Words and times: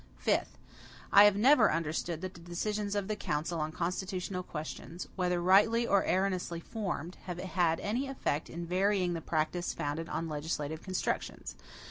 Fifth. 0.17 0.57
I 1.13 1.25
have 1.25 1.35
never 1.35 1.71
understood 1.71 2.21
that 2.21 2.33
the 2.33 2.39
decisions 2.39 2.95
of 2.95 3.07
the 3.07 3.15
council 3.15 3.59
on 3.59 3.71
constitutional 3.71 4.41
questions, 4.41 5.07
whether 5.15 5.39
rightly 5.39 5.85
or 5.85 6.03
erroneously 6.03 6.59
formed, 6.59 7.17
have 7.25 7.37
had 7.37 7.79
any 7.79 8.07
effect 8.07 8.49
in 8.49 8.65
varying 8.65 9.13
the 9.13 9.21
practice 9.21 9.75
founded 9.75 10.09
on 10.09 10.27
legislative 10.27 10.81
constructions. 10.81 11.55